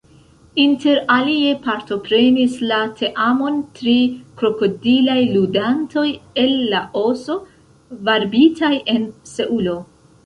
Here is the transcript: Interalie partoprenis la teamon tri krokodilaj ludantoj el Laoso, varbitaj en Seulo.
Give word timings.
Interalie 0.61 1.51
partoprenis 1.65 2.55
la 2.71 2.79
teamon 3.01 3.59
tri 3.79 3.93
krokodilaj 4.41 5.19
ludantoj 5.35 6.07
el 6.45 6.57
Laoso, 6.73 7.37
varbitaj 8.11 8.73
en 8.97 9.07
Seulo. 9.35 9.81